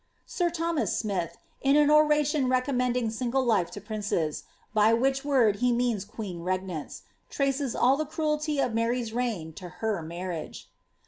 [0.25, 5.71] Sir Thomas Smith, in an oration recommending single life to princes, (by which word he
[5.71, 10.71] means queen regnants), traces all the cruelty of Mary's reign to her marriage.